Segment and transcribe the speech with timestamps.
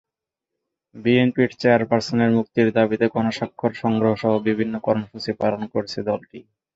[0.95, 6.39] বিএনপির চেয়ারপারসনের মুক্তির দাবিতে গণস্বাক্ষর সংগ্রহসহ বিভিন্ন কর্মসূচি পালন করছে দলটি।